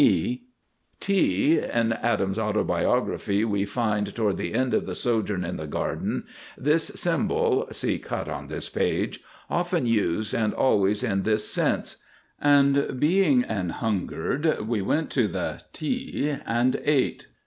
T 0.01 0.41
[Illustration: 0.97 0.97
T] 0.99 1.57
In 1.59 1.93
Adam's 1.93 2.39
Autobiography 2.39 3.45
we 3.45 3.65
find, 3.65 4.15
toward 4.15 4.37
the 4.37 4.55
end 4.55 4.73
of 4.73 4.87
the 4.87 4.95
sojourn 4.95 5.45
in 5.45 5.57
the 5.57 5.67
Garden, 5.67 6.23
this 6.57 6.85
symbol 6.95 7.67
(see 7.71 7.99
cut 7.99 8.27
on 8.27 8.47
this 8.47 8.67
page) 8.67 9.19
often 9.47 9.85
used 9.85 10.33
and 10.33 10.55
always 10.55 11.03
in 11.03 11.21
this 11.21 11.47
sense, 11.47 11.97
"And 12.39 12.99
being 12.99 13.43
an 13.43 13.69
hungered 13.69 14.67
we 14.67 14.81
went 14.81 15.11
to 15.11 15.27
the 15.27 15.61
and 16.47 16.81
ate." 16.83 17.27